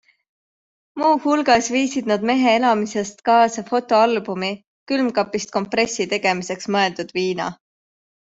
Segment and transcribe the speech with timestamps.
[1.01, 4.49] Muu hulgas viisid nad mehe elamisest kaasa fotoalbumi,
[4.93, 7.51] külmkapist kompressi tegemiseks mõeldud viina.